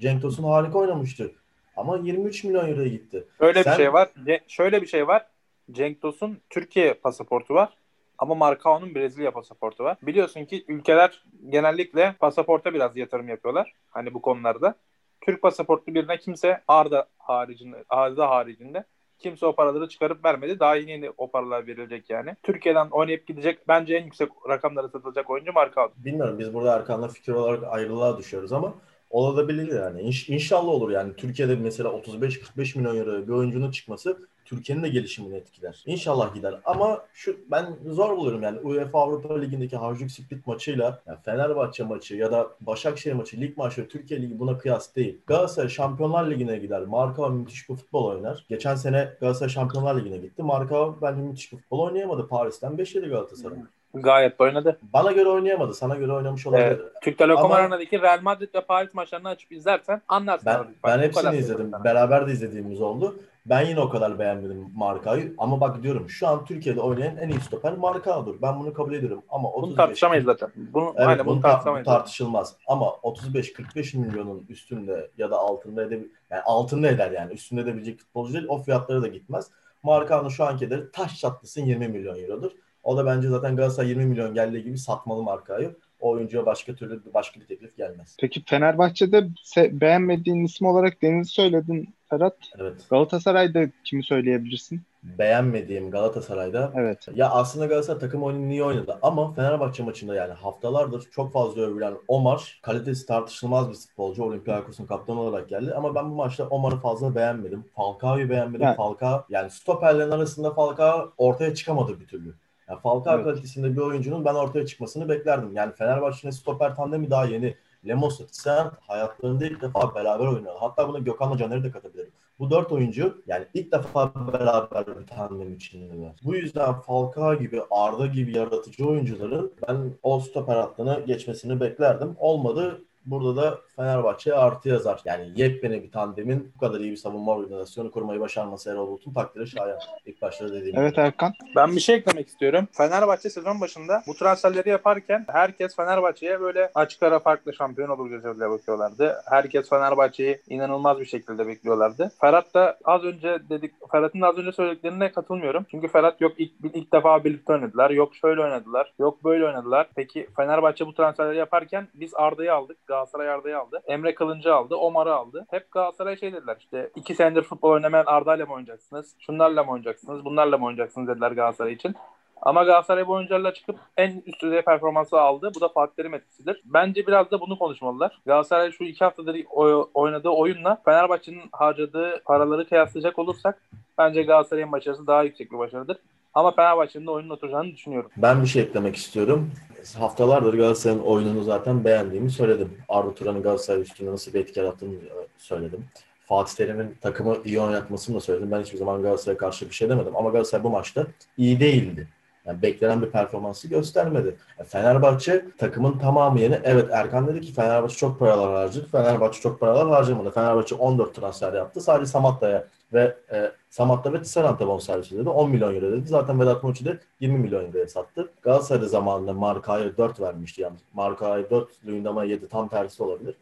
Cenk 0.00 0.22
Tosun 0.22 0.44
harika 0.44 0.78
oynamıştı. 0.78 1.32
Ama 1.76 1.96
23 1.96 2.44
milyon 2.44 2.68
euroya 2.68 2.88
gitti. 2.88 3.24
Öyle 3.40 3.62
Sen- 3.62 3.72
bir 3.72 3.76
şey 3.76 3.92
var. 3.92 4.10
Şöyle 4.48 4.82
bir 4.82 4.86
şey 4.86 5.06
var. 5.06 5.26
Cenk 5.72 6.02
Tosun 6.02 6.38
Türkiye 6.50 6.94
pasaportu 6.94 7.54
var. 7.54 7.81
Ama 8.22 8.34
Marcao'nun 8.34 8.94
Brezilya 8.94 9.30
pasaportu 9.30 9.84
var. 9.84 9.96
Biliyorsun 10.02 10.44
ki 10.44 10.64
ülkeler 10.68 11.24
genellikle 11.48 12.14
pasaporta 12.20 12.74
biraz 12.74 12.96
yatırım 12.96 13.28
yapıyorlar. 13.28 13.72
Hani 13.90 14.14
bu 14.14 14.22
konularda. 14.22 14.74
Türk 15.20 15.42
pasaportlu 15.42 15.94
birine 15.94 16.18
kimse 16.18 16.62
Arda 16.68 17.06
haricinde, 17.18 17.84
Arda 17.88 18.30
haricinde 18.30 18.84
kimse 19.18 19.46
o 19.46 19.54
paraları 19.54 19.88
çıkarıp 19.88 20.24
vermedi. 20.24 20.60
Daha 20.60 20.76
yeni 20.76 20.90
yeni 20.90 21.10
o 21.16 21.30
paralar 21.30 21.66
verilecek 21.66 22.10
yani. 22.10 22.36
Türkiye'den 22.42 22.88
oynayıp 22.90 23.26
gidecek 23.26 23.68
bence 23.68 23.94
en 23.94 24.04
yüksek 24.04 24.28
rakamlara 24.48 24.88
satılacak 24.88 25.30
oyuncu 25.30 25.52
Marcao. 25.52 25.92
Bilmiyorum 25.96 26.38
biz 26.38 26.54
burada 26.54 26.76
Erkan'la 26.76 27.08
fikir 27.08 27.32
olarak 27.32 27.64
ayrılığa 27.64 28.18
düşüyoruz 28.18 28.52
ama 28.52 28.74
olabilir 29.10 29.80
yani. 29.80 30.00
İnş, 30.00 30.28
inşallah 30.28 30.68
olur 30.68 30.90
yani. 30.90 31.16
Türkiye'de 31.16 31.56
mesela 31.56 31.88
35-45 31.88 32.78
milyon 32.78 32.96
euro 32.96 33.26
bir 33.26 33.32
oyuncunun 33.32 33.70
çıkması 33.70 34.18
Türkiye'nin 34.52 34.82
de 34.82 34.88
gelişimini 34.88 35.36
etkiler. 35.36 35.82
İnşallah 35.86 36.34
gider. 36.34 36.54
Ama 36.64 37.04
şu 37.12 37.36
ben 37.50 37.66
zor 37.86 38.16
buluyorum 38.16 38.42
yani 38.42 38.58
UEFA 38.58 39.00
Avrupa 39.00 39.40
Ligi'ndeki 39.40 39.76
Hajduk 39.76 40.10
Split 40.10 40.46
maçıyla 40.46 40.98
yani 41.06 41.18
Fenerbahçe 41.24 41.84
maçı 41.84 42.16
ya 42.16 42.32
da 42.32 42.50
Başakşehir 42.60 43.14
maçı 43.14 43.40
lig 43.40 43.56
maçı 43.56 43.88
Türkiye 43.88 44.22
Ligi 44.22 44.38
buna 44.38 44.58
kıyas 44.58 44.96
değil. 44.96 45.18
Galatasaray 45.26 45.68
Şampiyonlar 45.68 46.30
Ligi'ne 46.30 46.58
gider. 46.58 46.82
Marka 46.82 47.28
müthiş 47.28 47.68
bir 47.68 47.74
futbol 47.74 48.04
oynar. 48.04 48.46
Geçen 48.48 48.74
sene 48.74 49.08
Galatasaray 49.20 49.50
Şampiyonlar 49.50 50.00
Ligi'ne 50.00 50.16
gitti. 50.16 50.42
Marka 50.42 51.02
bence 51.02 51.22
müthiş 51.22 51.52
bir 51.52 51.56
futbol 51.56 51.78
oynayamadı. 51.78 52.28
Paris'ten 52.28 52.78
5 52.78 52.94
yedi 52.94 53.08
Galatasaray. 53.08 53.58
Gayet 53.94 54.38
de 54.38 54.42
oynadı. 54.42 54.78
Bana 54.92 55.12
göre 55.12 55.28
oynayamadı. 55.28 55.74
Sana 55.74 55.94
göre 55.94 56.12
oynamış 56.12 56.46
olabilir. 56.46 56.80
Türk 57.02 57.18
Telekom 57.18 57.44
Ama- 57.44 57.54
Arena'daki 57.54 58.00
Real 58.00 58.20
Madrid 58.22 58.54
ve 58.54 58.60
Paris 58.60 58.94
maçlarını 58.94 59.28
açıp 59.28 59.52
izlersen 59.52 60.02
anlarsın. 60.08 60.46
Ben, 60.46 60.58
abi. 60.58 60.68
Ben 60.84 60.98
hepsini 60.98 61.36
izledim. 61.36 61.68
sana. 61.70 61.84
Beraber 61.84 62.28
de 62.28 62.32
izlediğimiz 62.32 62.80
oldu. 62.80 63.16
Ben 63.46 63.66
yine 63.66 63.80
o 63.80 63.88
kadar 63.88 64.18
beğenmedim 64.18 64.66
Marka'yı. 64.74 65.34
Ama 65.38 65.60
bak 65.60 65.82
diyorum 65.82 66.10
şu 66.10 66.28
an 66.28 66.44
Türkiye'de 66.44 66.80
oynayan 66.80 67.16
en 67.16 67.28
iyi 67.28 67.40
stoper 67.40 67.72
Marka'dır. 67.76 68.42
Ben 68.42 68.60
bunu 68.60 68.72
kabul 68.72 68.94
ediyorum. 68.94 69.22
Ama 69.28 69.48
35, 69.48 69.68
Bunu 69.68 69.76
tartışamayız 69.76 70.24
zaten. 70.24 70.48
Bunu, 70.56 70.92
Evet, 70.96 71.08
aynen, 71.08 71.26
bunu 71.26 71.34
bunu 71.34 71.40
tar- 71.40 71.50
tartışamayız. 71.50 71.86
bu 71.86 71.90
tartışılmaz. 71.90 72.56
Ama 72.66 72.86
35-45 72.86 73.94
milyonun 73.96 74.46
üstünde 74.48 75.10
ya 75.18 75.30
da 75.30 75.38
altında 75.38 75.82
edebilir, 75.82 76.10
yani 76.30 76.42
altında 76.42 76.88
eder 76.88 77.10
yani 77.10 77.32
üstünde 77.32 77.60
edebilecek 77.60 77.98
futbolcu 77.98 78.32
değil. 78.34 78.46
O 78.48 78.62
fiyatlara 78.62 79.02
da 79.02 79.08
gitmez. 79.08 79.50
Marka'nın 79.82 80.28
şu 80.28 80.44
anki 80.44 80.64
ederi 80.64 80.90
taş 80.92 81.18
çatlasın 81.20 81.62
20 81.64 81.88
milyon 81.88 82.16
eurodur. 82.16 82.50
O 82.82 82.96
da 82.96 83.06
bence 83.06 83.28
zaten 83.28 83.56
Galatasaray 83.56 83.88
20 83.88 84.04
milyon 84.04 84.34
geldiği 84.34 84.62
gibi 84.64 84.78
satmalı 84.78 85.22
Marka'yı. 85.22 85.76
O 86.02 86.10
oyuncuya 86.10 86.46
başka 86.46 86.74
türlü 86.74 87.00
başka 87.14 87.40
bir 87.40 87.46
teklif 87.46 87.76
gelmez. 87.76 88.16
Peki 88.20 88.42
Fenerbahçe'de 88.46 89.28
beğenmediğin 89.56 90.44
isim 90.44 90.66
olarak 90.66 91.02
Deniz'i 91.02 91.32
söyledin 91.32 91.94
Ferhat. 92.10 92.36
Evet. 92.58 92.86
Galatasaray'da 92.90 93.68
kimi 93.84 94.04
söyleyebilirsin? 94.04 94.82
Beğenmediğim 95.02 95.90
Galatasaray'da 95.90 96.72
Evet. 96.74 97.08
Ya 97.14 97.30
aslında 97.30 97.66
Galatasaray 97.66 98.00
takım 98.00 98.22
oyunu 98.22 98.52
iyi 98.52 98.64
oynadı 98.64 98.98
ama 99.02 99.32
Fenerbahçe 99.34 99.82
maçında 99.82 100.14
yani 100.14 100.32
haftalardır 100.32 101.10
çok 101.10 101.32
fazla 101.32 101.62
övülen 101.62 101.94
Omar 102.08 102.60
kalitesi 102.62 103.06
tartışılmaz 103.06 103.70
bir 103.70 103.74
futbolcu. 103.74 104.24
Olympiakos'un 104.24 104.86
kaptanı 104.86 105.20
olarak 105.20 105.48
geldi 105.48 105.74
ama 105.74 105.94
ben 105.94 106.10
bu 106.10 106.14
maçta 106.14 106.48
Omar'ı 106.48 106.76
fazla 106.76 107.14
beğenmedim. 107.14 107.64
Falcao'yu 107.76 108.30
beğenmedim. 108.30 108.66
Evet. 108.66 108.76
Falcao 108.76 109.24
yani 109.28 109.50
stoperlerin 109.50 110.10
arasında 110.10 110.54
Falcao 110.54 111.12
ortaya 111.18 111.54
çıkamadı 111.54 112.00
bir 112.00 112.06
türlü. 112.06 112.34
Yani 112.68 112.80
Falcao 112.80 113.14
Evet. 113.14 113.24
kalitesinde 113.24 113.72
bir 113.76 113.80
oyuncunun 113.80 114.24
ben 114.24 114.34
ortaya 114.34 114.66
çıkmasını 114.66 115.08
beklerdim. 115.08 115.52
Yani 115.56 115.72
Fenerbahçe'nin 115.74 116.32
stoper 116.32 116.76
tandemi 116.76 117.10
daha 117.10 117.24
yeni. 117.24 117.56
Lemos, 117.88 118.20
sen 118.30 118.70
hayatlarında 118.80 119.46
ilk 119.46 119.62
defa 119.62 119.94
beraber 119.94 120.26
oynadı. 120.26 120.54
Hatta 120.60 120.88
buna 120.88 120.98
Gökhan'la 120.98 121.38
Caner'i 121.38 121.64
de 121.64 121.70
katabilirim. 121.70 122.12
Bu 122.38 122.50
dört 122.50 122.72
oyuncu 122.72 123.22
yani 123.26 123.46
ilk 123.54 123.72
defa 123.72 124.12
beraber 124.32 124.86
bir 125.00 125.06
tandem 125.06 125.54
içindeler. 125.54 126.12
Bu 126.24 126.34
yüzden 126.36 126.74
Falcao 126.80 127.34
gibi, 127.38 127.62
Arda 127.70 128.06
gibi 128.06 128.36
yaratıcı 128.36 128.86
oyuncuların 128.88 129.52
ben 129.68 129.94
o 130.02 130.20
stoper 130.20 130.56
hattına 130.56 131.00
geçmesini 131.00 131.60
beklerdim. 131.60 132.16
Olmadı. 132.18 132.84
Burada 133.06 133.42
da 133.42 133.58
Fenerbahçe 133.76 134.34
artı 134.34 134.68
yazar. 134.68 135.00
Yani 135.04 135.32
yepyeni 135.36 135.82
bir 135.82 135.90
tandemin 135.90 136.52
bu 136.54 136.60
kadar 136.60 136.80
iyi 136.80 136.90
bir 136.90 136.96
savunma 136.96 137.32
organizasyonu 137.32 137.90
kurmayı 137.90 138.20
başarması 138.20 138.70
Erol 138.70 138.88
Bulut'un 138.88 139.12
takdiri 139.12 139.46
şayan. 139.46 139.78
İlk 140.06 140.22
başta 140.22 140.48
dediğim 140.48 140.78
Evet 140.78 140.92
gibi. 140.92 141.00
Erkan. 141.00 141.32
Ben 141.56 141.76
bir 141.76 141.80
şey 141.80 141.96
eklemek 141.96 142.28
istiyorum. 142.28 142.68
Fenerbahçe 142.72 143.30
sezon 143.30 143.60
başında 143.60 144.02
bu 144.06 144.14
transferleri 144.14 144.68
yaparken 144.68 145.24
herkes 145.28 145.76
Fenerbahçe'ye 145.76 146.40
böyle 146.40 146.70
açık 146.74 147.02
ara 147.02 147.18
farklı 147.18 147.54
şampiyon 147.54 147.88
olur 147.88 148.10
gözüyle 148.10 148.50
bakıyorlardı. 148.50 149.22
Herkes 149.30 149.68
Fenerbahçe'yi 149.68 150.40
inanılmaz 150.48 151.00
bir 151.00 151.06
şekilde 151.06 151.46
bekliyorlardı. 151.46 152.12
Ferhat 152.20 152.54
da 152.54 152.78
az 152.84 153.04
önce 153.04 153.38
dedik 153.50 153.72
Ferhat'ın 153.92 154.20
az 154.20 154.38
önce 154.38 154.52
söylediklerine 154.52 155.12
katılmıyorum. 155.12 155.66
Çünkü 155.70 155.88
Ferhat 155.88 156.20
yok 156.20 156.32
ilk, 156.38 156.52
ilk 156.74 156.92
defa 156.92 157.24
birlikte 157.24 157.52
oynadılar. 157.52 157.90
Yok 157.90 158.14
şöyle 158.16 158.40
oynadılar. 158.42 158.92
Yok 158.98 159.24
böyle 159.24 159.46
oynadılar. 159.46 159.88
Peki 159.96 160.28
Fenerbahçe 160.36 160.86
bu 160.86 160.94
transferleri 160.94 161.38
yaparken 161.38 161.88
biz 161.94 162.14
Arda'yı 162.14 162.54
aldık. 162.54 162.76
Galatasaray 162.92 163.30
Arda'yı 163.30 163.58
aldı. 163.58 163.82
Emre 163.86 164.14
Kılıncı 164.14 164.54
aldı. 164.54 164.74
Omar'ı 164.76 165.14
aldı. 165.14 165.46
Hep 165.50 165.72
Galatasaray 165.72 166.16
şey 166.16 166.32
dediler 166.32 166.56
işte 166.60 166.90
iki 166.96 167.14
senedir 167.14 167.42
futbol 167.42 167.70
oynamayan 167.70 168.04
Arda'yla 168.06 168.46
mı 168.46 168.52
oynayacaksınız? 168.52 169.14
Şunlarla 169.18 169.64
mı 169.64 169.70
oynayacaksınız? 169.70 170.24
Bunlarla 170.24 170.58
mı 170.58 170.64
oynayacaksınız 170.64 171.08
dediler 171.08 171.30
Galatasaray 171.30 171.72
için. 171.72 171.94
Ama 172.42 172.64
Galatasaray 172.64 173.06
bu 173.06 173.12
oyuncularla 173.12 173.54
çıkıp 173.54 173.76
en 173.96 174.22
üst 174.26 174.42
düzey 174.42 174.62
performansı 174.62 175.20
aldı. 175.20 175.50
Bu 175.56 175.60
da 175.60 175.68
Fatih 175.68 175.94
Terim 175.94 176.14
etkisidir. 176.14 176.62
Bence 176.64 177.06
biraz 177.06 177.30
da 177.30 177.40
bunu 177.40 177.58
konuşmalılar. 177.58 178.18
Galatasaray 178.26 178.70
şu 178.70 178.84
iki 178.84 179.04
haftadır 179.04 179.44
oy- 179.50 179.86
oynadığı 179.94 180.28
oyunla 180.28 180.78
Fenerbahçe'nin 180.84 181.42
harcadığı 181.52 182.22
paraları 182.24 182.68
kıyaslayacak 182.68 183.18
olursak 183.18 183.62
bence 183.98 184.22
Galatasaray'ın 184.22 184.72
başarısı 184.72 185.06
daha 185.06 185.22
yüksek 185.22 185.52
bir 185.52 185.58
başarıdır. 185.58 185.96
Ama 186.34 186.54
Fenerbahçe'nin 186.54 187.06
oyunun 187.06 187.30
oturacağını 187.30 187.72
düşünüyorum. 187.72 188.10
Ben 188.16 188.42
bir 188.42 188.46
şey 188.46 188.62
eklemek 188.62 188.96
istiyorum. 188.96 189.50
Haftalardır 189.98 190.54
Galatasaray'ın 190.54 191.00
oyununu 191.02 191.42
zaten 191.42 191.84
beğendiğimi 191.84 192.30
söyledim. 192.30 192.78
Arda 192.88 193.14
Turan'ın 193.14 193.42
Galatasaray 193.42 193.82
üstünde 193.82 194.10
nasıl 194.10 194.34
bir 194.34 194.40
etki 194.40 194.60
yarattığını 194.60 194.94
söyledim. 195.38 195.84
Fatih 196.26 196.54
Terim'in 196.54 196.94
takımı 197.00 197.36
iyi 197.44 197.60
oynatmasını 197.60 198.16
da 198.16 198.20
söyledim. 198.20 198.50
Ben 198.50 198.62
hiçbir 198.62 198.78
zaman 198.78 199.02
Galatasaray'a 199.02 199.38
karşı 199.38 199.68
bir 199.68 199.74
şey 199.74 199.88
demedim. 199.88 200.16
Ama 200.16 200.30
Galatasaray 200.30 200.64
bu 200.64 200.70
maçta 200.70 201.06
iyi 201.36 201.60
değildi. 201.60 202.08
Yani 202.46 202.62
beklenen 202.62 203.02
bir 203.02 203.10
performansı 203.10 203.68
göstermedi. 203.68 204.36
Yani 204.58 204.68
Fenerbahçe 204.68 205.44
takımın 205.58 205.98
tamamı 205.98 206.40
yeni. 206.40 206.60
Evet 206.64 206.90
Erkan 206.92 207.26
dedi 207.26 207.40
ki 207.40 207.52
Fenerbahçe 207.52 207.96
çok 207.96 208.18
paralar 208.18 208.54
harcadı. 208.54 208.86
Fenerbahçe 208.92 209.40
çok 209.40 209.60
paralar 209.60 209.88
harcamadı. 209.88 210.30
Fenerbahçe 210.30 210.74
14 210.74 211.14
transfer 211.14 211.52
yaptı. 211.52 211.80
Sadece 211.80 212.06
Samatta'ya 212.06 212.64
ve 212.92 213.16
e, 213.32 213.52
Samatta 213.70 214.12
ve 214.12 214.22
Tisserant'a 214.22 214.66
bonservis 214.66 215.12
ödedi. 215.12 215.28
10 215.28 215.50
milyon 215.50 215.74
euro 215.74 215.92
dedi. 215.92 216.08
Zaten 216.08 216.40
Vedat 216.40 216.62
Muriç'i 216.62 216.84
de 216.84 216.98
20 217.20 217.38
milyon 217.38 217.66
euroya 217.66 217.88
sattı. 217.88 218.28
Galatasaray'da 218.42 218.88
zamanında 218.88 219.32
Marka'ya 219.32 219.96
4 219.96 220.20
vermişti 220.20 220.60
yalnız. 220.60 220.80
Marka'ya 220.94 221.50
4, 221.50 221.86
Luyendam'a 221.86 222.24
7 222.24 222.48
tam 222.48 222.68
tersi 222.68 223.02
olabilir. 223.02 223.34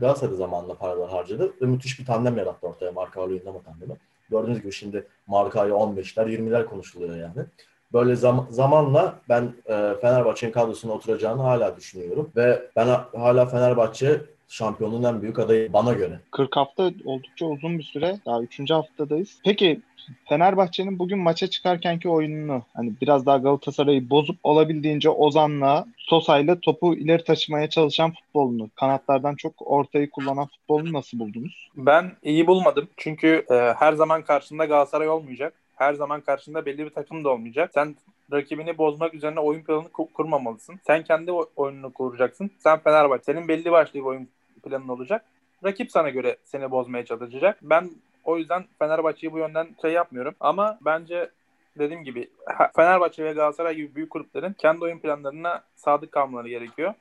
Galatasaray'da 0.00 0.36
zamanında 0.36 0.74
paralar 0.74 1.10
harcadı 1.10 1.52
ve 1.62 1.66
müthiş 1.66 2.00
bir 2.00 2.06
tandem 2.06 2.36
yarattı 2.38 2.66
ortaya 2.66 2.92
Marka 2.92 3.28
Luyendama 3.28 3.62
tandemi. 3.62 3.94
Gördüğünüz 4.30 4.62
gibi 4.62 4.72
şimdi 4.72 5.06
markayı 5.26 5.72
15'ler 5.72 6.28
20'ler 6.28 6.66
konuşuluyor 6.66 7.16
yani. 7.16 7.46
Böyle 7.94 8.12
zam- 8.16 8.46
zamanla 8.50 9.14
ben 9.28 9.42
e, 9.66 9.94
Fenerbahçe'nin 10.00 10.52
kadrosuna 10.52 10.92
oturacağını 10.92 11.42
hala 11.42 11.76
düşünüyorum. 11.76 12.30
Ve 12.36 12.62
ben 12.76 12.86
ha- 12.86 13.08
hala 13.16 13.46
Fenerbahçe 13.46 14.20
şampiyonluğun 14.48 15.02
en 15.02 15.22
büyük 15.22 15.38
adayı 15.38 15.72
bana 15.72 15.92
göre. 15.92 16.20
40 16.30 16.56
hafta 16.56 16.90
oldukça 17.04 17.46
uzun 17.46 17.78
bir 17.78 17.82
süre. 17.84 18.16
Daha 18.26 18.42
3. 18.42 18.74
haftadayız. 18.74 19.38
Peki 19.44 19.80
Fenerbahçe'nin 20.28 20.98
bugün 20.98 21.18
maça 21.18 21.46
çıkarkenki 21.46 22.08
oyununu 22.08 22.62
hani 22.74 22.92
biraz 23.02 23.26
daha 23.26 23.36
Galatasaray'ı 23.38 24.10
bozup 24.10 24.36
olabildiğince 24.42 25.10
Ozan'la 25.10 25.86
Sosa'yla 25.98 26.60
topu 26.60 26.94
ileri 26.94 27.24
taşımaya 27.24 27.70
çalışan 27.70 28.12
futbolunu, 28.12 28.70
kanatlardan 28.74 29.34
çok 29.34 29.52
ortayı 29.66 30.10
kullanan 30.10 30.46
futbolunu 30.46 30.92
nasıl 30.92 31.18
buldunuz? 31.18 31.68
Ben 31.76 32.12
iyi 32.22 32.46
bulmadım. 32.46 32.88
Çünkü 32.96 33.44
e, 33.50 33.54
her 33.54 33.92
zaman 33.92 34.22
karşında 34.22 34.64
Galatasaray 34.64 35.08
olmayacak. 35.08 35.54
Her 35.76 35.94
zaman 35.94 36.20
karşında 36.20 36.66
belli 36.66 36.84
bir 36.84 36.90
takım 36.90 37.24
da 37.24 37.28
olmayacak. 37.28 37.70
Sen 37.74 37.96
rakibini 38.32 38.78
bozmak 38.78 39.14
üzerine 39.14 39.40
oyun 39.40 39.62
planını 39.62 39.88
ku- 39.88 40.12
kurmamalısın. 40.12 40.80
Sen 40.86 41.04
kendi 41.04 41.32
oyununu 41.32 41.92
kuracaksın. 41.92 42.50
Sen 42.58 42.78
Fenerbahçe. 42.78 43.24
Senin 43.24 43.48
belli 43.48 43.72
başlı 43.72 43.94
bir 43.94 44.04
oyun 44.04 44.28
planın 44.64 44.88
olacak. 44.88 45.24
Rakip 45.64 45.90
sana 45.90 46.10
göre 46.10 46.36
seni 46.44 46.70
bozmaya 46.70 47.04
çalışacak. 47.04 47.58
Ben 47.62 47.90
o 48.24 48.38
yüzden 48.38 48.64
Fenerbahçe'yi 48.78 49.32
bu 49.32 49.38
yönden 49.38 49.68
şey 49.82 49.92
yapmıyorum. 49.92 50.34
Ama 50.40 50.78
bence 50.80 51.30
dediğim 51.78 52.04
gibi 52.04 52.30
Fenerbahçe 52.76 53.24
ve 53.24 53.32
Galatasaray 53.32 53.74
gibi 53.74 53.94
büyük 53.94 54.10
kulüplerin 54.10 54.52
kendi 54.52 54.84
oyun 54.84 54.98
planlarına 54.98 55.62
sadık 55.76 56.12
kalmaları 56.12 56.48
gerekiyor. 56.48 56.94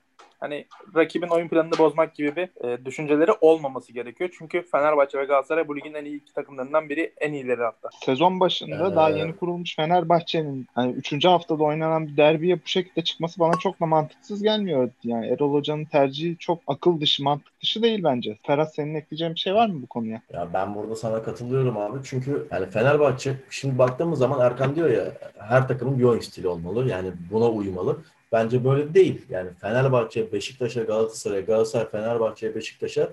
Hani 0.44 0.66
rakibin 0.96 1.28
oyun 1.28 1.48
planını 1.48 1.78
bozmak 1.78 2.16
gibi 2.16 2.36
bir 2.36 2.68
e, 2.68 2.86
düşünceleri 2.86 3.32
olmaması 3.42 3.94
gerekiyor. 3.94 4.30
Çünkü 4.38 4.62
Fenerbahçe 4.62 5.20
ve 5.20 5.26
Galatasaray 5.26 5.68
bu 5.68 5.78
ligin 5.78 5.94
en 5.94 6.06
iyi 6.06 6.22
iki 6.22 6.34
takımlarından 6.34 6.90
biri, 6.90 7.14
en 7.18 7.34
iyileri 7.34 7.62
hatta. 7.62 7.90
Sezon 8.06 8.40
başında 8.40 8.88
Ee, 8.92 8.96
daha 8.96 9.10
yeni 9.10 9.36
kurulmuş 9.36 9.76
Fenerbahçe'nin 9.76 10.68
hani 10.76 10.92
3. 10.92 11.26
haftada 11.26 11.64
oynanan 11.64 12.08
bir 12.08 12.18
derbiye 12.18 12.56
bu 12.56 12.68
şekilde 12.68 13.04
çıkması 13.04 13.40
bana 13.40 13.54
çok 13.60 13.80
da 13.82 13.86
mantıksız 13.86 14.44
gelmiyor. 14.44 14.90
Yani 15.04 15.28
Erol 15.28 15.54
Hoca'nın 15.54 15.86
tercihi 15.86 16.38
çok 16.38 16.60
akıl 16.68 17.02
dışı, 17.02 17.24
mantık 17.24 17.62
dışı 17.62 17.84
değil 17.84 18.04
bence. 18.04 18.38
Ferhat 18.44 18.76
senin 18.76 18.96
ekleyeceğin 18.96 19.36
bir 19.36 19.40
şey 19.40 19.54
var 19.56 19.68
mı 19.70 19.82
bu 19.82 19.88
konuya? 19.88 20.22
Ya 20.34 20.48
ben 20.54 20.76
burada 20.76 20.96
sana 20.96 21.24
katılıyorum 21.24 21.78
abi. 21.78 22.00
Çünkü 22.04 22.48
yani 22.52 22.66
Fenerbahçe 22.70 23.34
şimdi 23.50 23.78
baktığımız 23.78 24.20
zaman 24.20 24.40
Erkan 24.46 24.76
diyor 24.76 24.90
ya 24.90 25.04
her 25.40 25.68
takımın 25.68 26.00
bir 26.00 26.04
oyun 26.04 26.20
stili 26.22 26.48
olmalı. 26.48 26.90
Yani 26.90 27.12
buna 27.32 27.50
uymalı. 27.50 27.98
Bence 28.34 28.66
böyle 28.66 28.94
değil. 28.94 29.26
Yani 29.30 29.50
Fenerbahçe, 29.62 30.32
Beşiktaş'a, 30.32 30.84
Galatasaray'a, 30.84 31.42
Galatasaray, 31.42 31.90
Fenerbahçe'ye, 31.90 32.56
Beşiktaş'a 32.56 33.10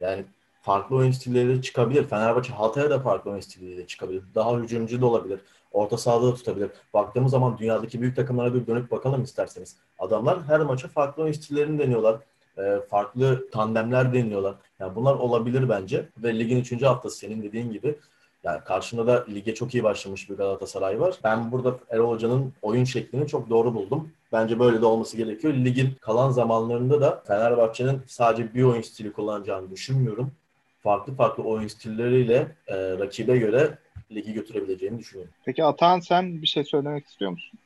yani 0.00 0.24
farklı 0.62 0.96
oyun 0.96 1.10
stilleri 1.10 1.62
çıkabilir. 1.62 2.04
Fenerbahçe 2.04 2.52
Hatay'a 2.52 2.90
da 2.90 3.00
farklı 3.00 3.30
oyun 3.30 3.40
stiliyle 3.40 3.86
çıkabilir. 3.86 4.22
Daha 4.34 4.58
hücumcu 4.58 5.00
da 5.00 5.06
olabilir. 5.06 5.40
Orta 5.72 5.98
sahada 5.98 6.26
da 6.26 6.34
tutabilir. 6.34 6.70
Baktığımız 6.94 7.30
zaman 7.30 7.58
dünyadaki 7.58 8.00
büyük 8.00 8.16
takımlara 8.16 8.54
bir 8.54 8.66
dönüp 8.66 8.90
bakalım 8.90 9.22
isterseniz. 9.22 9.76
Adamlar 9.98 10.42
her 10.42 10.60
maça 10.60 10.88
farklı 10.88 11.22
oyun 11.22 11.32
stillerini 11.32 11.78
deniyorlar. 11.78 12.16
Ee, 12.58 12.78
farklı 12.90 13.50
tandemler 13.50 14.12
deniyorlar. 14.14 14.54
Yani 14.80 14.94
bunlar 14.94 15.14
olabilir 15.14 15.68
bence. 15.68 16.08
Ve 16.18 16.38
ligin 16.38 16.60
3. 16.60 16.82
haftası 16.82 17.16
senin 17.16 17.42
dediğin 17.42 17.72
gibi 17.72 17.94
yani 18.44 18.64
karşında 18.64 19.06
da 19.06 19.24
lige 19.28 19.54
çok 19.54 19.74
iyi 19.74 19.84
başlamış 19.84 20.30
bir 20.30 20.34
Galatasaray 20.34 21.00
var. 21.00 21.14
Ben 21.24 21.52
burada 21.52 21.78
Erol 21.90 22.10
Hoca'nın 22.10 22.52
oyun 22.62 22.84
şeklini 22.84 23.26
çok 23.26 23.50
doğru 23.50 23.74
buldum. 23.74 24.10
Bence 24.32 24.58
böyle 24.58 24.82
de 24.82 24.86
olması 24.86 25.16
gerekiyor. 25.16 25.54
Ligin 25.54 25.94
kalan 26.00 26.30
zamanlarında 26.30 27.00
da 27.00 27.22
Fenerbahçe'nin 27.26 28.02
sadece 28.06 28.54
bir 28.54 28.62
oyun 28.62 28.82
stili 28.82 29.12
kullanacağını 29.12 29.70
düşünmüyorum. 29.70 30.32
Farklı 30.82 31.14
farklı 31.14 31.42
oyun 31.42 31.68
stilleriyle 31.68 32.56
e, 32.66 32.76
rakibe 32.76 33.38
göre 33.38 33.78
ligi 34.10 34.32
götürebileceğini 34.32 34.98
düşünüyorum. 34.98 35.34
Peki 35.44 35.64
Atahan 35.64 36.00
sen 36.00 36.42
bir 36.42 36.46
şey 36.46 36.64
söylemek 36.64 37.06
istiyor 37.06 37.30
musun? 37.30 37.58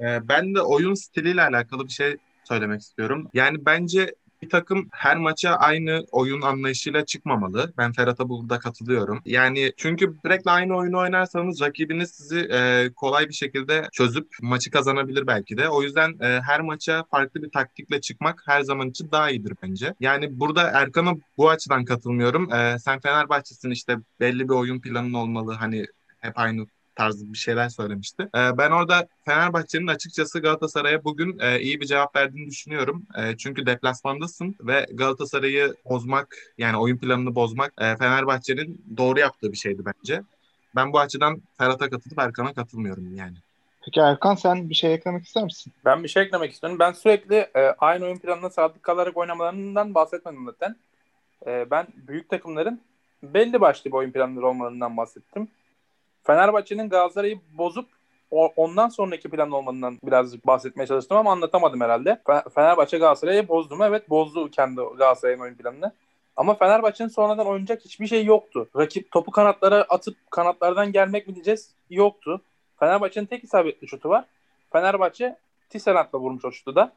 Ee, 0.00 0.28
ben 0.28 0.54
de 0.54 0.62
oyun 0.62 0.94
stiliyle 0.94 1.42
alakalı 1.42 1.84
bir 1.84 1.92
şey 1.92 2.16
söylemek 2.44 2.80
istiyorum. 2.80 3.28
Yani 3.34 3.66
bence 3.66 4.14
bir 4.42 4.48
takım 4.48 4.88
her 4.92 5.16
maça 5.16 5.50
aynı 5.50 6.04
oyun 6.12 6.40
anlayışıyla 6.40 7.04
çıkmamalı. 7.04 7.72
Ben 7.78 7.92
Ferhat'a 7.92 8.28
burada 8.28 8.58
katılıyorum. 8.58 9.22
Yani 9.24 9.72
çünkü 9.76 10.16
sürekli 10.24 10.50
aynı 10.50 10.76
oyunu 10.76 10.98
oynarsanız 10.98 11.60
rakibiniz 11.60 12.10
sizi 12.10 12.40
e, 12.40 12.90
kolay 12.96 13.28
bir 13.28 13.34
şekilde 13.34 13.88
çözüp 13.92 14.28
maçı 14.42 14.70
kazanabilir 14.70 15.26
belki 15.26 15.56
de. 15.56 15.68
O 15.68 15.82
yüzden 15.82 16.16
e, 16.20 16.40
her 16.40 16.60
maça 16.60 17.04
farklı 17.10 17.42
bir 17.42 17.50
taktikle 17.50 18.00
çıkmak 18.00 18.42
her 18.46 18.60
zaman 18.60 18.88
için 18.88 19.10
daha 19.12 19.30
iyidir 19.30 19.54
bence. 19.62 19.94
Yani 20.00 20.40
burada 20.40 20.70
Erkan'a 20.70 21.14
bu 21.36 21.50
açıdan 21.50 21.84
katılmıyorum. 21.84 22.52
E, 22.52 22.78
sen 22.78 23.00
Fenerbahçe'sin 23.00 23.70
işte 23.70 23.96
belli 24.20 24.48
bir 24.48 24.54
oyun 24.54 24.80
planın 24.80 25.12
olmalı. 25.12 25.52
Hani 25.52 25.86
hep 26.20 26.38
aynı 26.38 26.66
tarzı 27.00 27.32
bir 27.32 27.38
şeyler 27.38 27.68
söylemişti. 27.68 28.22
Ee, 28.22 28.58
ben 28.58 28.70
orada 28.70 29.06
Fenerbahçe'nin 29.24 29.86
açıkçası 29.86 30.40
Galatasaray'a 30.40 31.04
bugün 31.04 31.38
e, 31.38 31.60
iyi 31.60 31.80
bir 31.80 31.86
cevap 31.86 32.16
verdiğini 32.16 32.50
düşünüyorum. 32.50 33.06
E, 33.18 33.36
çünkü 33.36 33.66
deplasmandasın 33.66 34.56
ve 34.60 34.86
Galatasaray'ı 34.92 35.74
bozmak 35.84 36.36
yani 36.58 36.76
oyun 36.76 36.96
planını 36.96 37.34
bozmak 37.34 37.72
e, 37.78 37.96
Fenerbahçe'nin 37.96 38.84
doğru 38.96 39.20
yaptığı 39.20 39.52
bir 39.52 39.56
şeydi 39.56 39.82
bence. 39.84 40.22
Ben 40.76 40.92
bu 40.92 40.98
açıdan 41.00 41.42
Ferhat'a 41.58 41.90
katılıp 41.90 42.18
Erkan'a 42.18 42.52
katılmıyorum 42.54 43.16
yani. 43.16 43.36
Peki 43.84 44.00
Erkan 44.00 44.34
sen 44.34 44.70
bir 44.70 44.74
şey 44.74 44.94
eklemek 44.94 45.26
ister 45.26 45.44
misin? 45.44 45.72
Ben 45.84 46.02
bir 46.02 46.08
şey 46.08 46.22
eklemek 46.22 46.52
istiyorum. 46.52 46.78
Ben 46.78 46.92
sürekli 46.92 47.36
e, 47.36 47.60
aynı 47.78 48.04
oyun 48.04 48.18
planına 48.18 48.50
sadık 48.50 48.82
kalarak 48.82 49.16
oynamalarından 49.16 49.94
bahsetmedim 49.94 50.44
zaten. 50.46 50.76
E, 51.46 51.70
ben 51.70 51.86
büyük 51.94 52.28
takımların 52.28 52.80
belli 53.22 53.60
başlı 53.60 53.90
bir 53.90 53.96
oyun 53.96 54.10
planları 54.10 54.46
olmalarından 54.46 54.96
bahsettim. 54.96 55.48
Fenerbahçe'nin 56.22 56.88
Galatasaray'ı 56.88 57.38
bozup 57.58 57.88
ondan 58.56 58.88
sonraki 58.88 59.30
plan 59.30 59.50
olmadığından 59.50 59.98
birazcık 60.04 60.46
bahsetmeye 60.46 60.86
çalıştım 60.86 61.16
ama 61.16 61.32
anlatamadım 61.32 61.80
herhalde. 61.80 62.20
Fe- 62.26 62.50
Fenerbahçe 62.50 62.98
Galatasaray'ı 62.98 63.48
bozdu 63.48 63.76
mu? 63.76 63.84
Evet 63.84 64.10
bozdu 64.10 64.50
kendi 64.50 64.76
Galatasaray'ın 64.76 65.40
oyun 65.40 65.54
planını. 65.54 65.92
Ama 66.36 66.54
Fenerbahçe'nin 66.54 67.08
sonradan 67.08 67.46
oynayacak 67.46 67.84
hiçbir 67.84 68.06
şey 68.06 68.24
yoktu. 68.24 68.68
Rakip 68.76 69.10
topu 69.10 69.30
kanatlara 69.30 69.82
atıp 69.82 70.16
kanatlardan 70.30 70.92
gelmek 70.92 71.28
mi 71.28 71.34
diyeceğiz? 71.34 71.70
Yoktu. 71.90 72.40
Fenerbahçe'nin 72.80 73.26
tek 73.26 73.44
isabetli 73.44 73.88
şutu 73.88 74.08
var. 74.08 74.24
Fenerbahçe 74.72 75.36
Tisserant'la 75.70 76.18
vurmuş 76.18 76.44
o 76.44 76.52
şutu 76.52 76.74
da. 76.74 76.92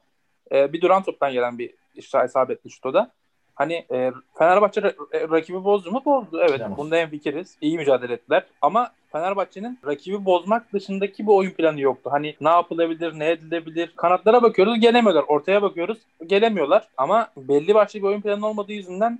Ee, 0.51 0.74
bir 0.74 0.82
duran 0.82 1.03
toptan 1.03 1.34
gelen 1.34 1.58
bir 1.58 1.74
işte 1.96 2.25
isabetli 2.25 2.72
şutu 2.72 2.94
da. 2.94 3.12
Hani 3.56 3.86
e, 3.92 4.12
Fenerbahçe 4.38 4.82
ra- 4.82 5.18
e, 5.18 5.30
rakibi 5.30 5.63
bozdu 5.63 5.92
mu? 5.92 6.01
Bozdu. 6.06 6.39
Evet. 6.42 6.60
Tamam. 6.60 6.77
Bunda 6.77 6.98
en 6.98 7.10
fikiriz. 7.10 7.58
İyi 7.62 7.77
mücadele 7.77 8.13
ettiler. 8.13 8.46
Ama 8.62 8.92
Fenerbahçe'nin 9.13 9.79
rakibi 9.86 10.25
bozmak 10.25 10.74
dışındaki 10.74 11.24
bir 11.24 11.32
oyun 11.32 11.51
planı 11.51 11.82
yoktu. 11.82 12.10
Hani 12.13 12.36
ne 12.41 12.50
yapılabilir, 12.50 13.20
ne 13.20 13.32
edilebilir? 13.32 13.93
Kanatlara 13.96 14.41
bakıyoruz, 14.41 14.79
gelemiyorlar. 14.79 15.24
Ortaya 15.27 15.62
bakıyoruz, 15.62 15.98
gelemiyorlar. 16.27 16.88
Ama 16.98 17.27
belli 17.38 17.75
başlı 17.75 18.00
bir 18.00 18.08
oyun 18.08 18.22
planı 18.22 18.48
olmadığı 18.48 18.74
yüzünden 18.74 19.20